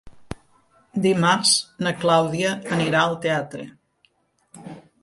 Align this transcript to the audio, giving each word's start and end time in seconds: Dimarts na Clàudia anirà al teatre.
Dimarts 1.03 1.51
na 1.89 1.93
Clàudia 2.07 2.57
anirà 2.79 3.05
al 3.05 3.17
teatre. 3.29 3.69